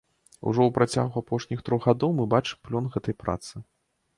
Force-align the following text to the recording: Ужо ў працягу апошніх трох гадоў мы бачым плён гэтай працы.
Ужо 0.47 0.61
ў 0.67 0.69
працягу 0.77 1.21
апошніх 1.25 1.61
трох 1.67 1.85
гадоў 1.91 2.15
мы 2.21 2.25
бачым 2.33 2.57
плён 2.71 2.91
гэтай 2.97 3.15
працы. 3.25 3.53